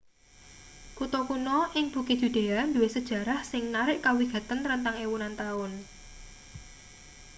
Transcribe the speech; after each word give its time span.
kutha 0.97 1.19
kuno 1.29 1.59
ing 1.77 1.85
bukit 1.93 2.17
yudea 2.23 2.59
duwe 2.73 2.87
sejarah 2.95 3.39
sing 3.51 3.63
narik 3.73 3.99
kawigaten 4.05 4.59
rentang 4.71 4.95
ewunan 5.05 5.33
taun 5.41 5.71